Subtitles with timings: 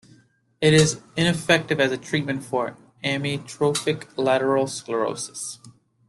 [0.61, 5.59] It is ineffective as a treatment for amyotrophic lateral sclerosis.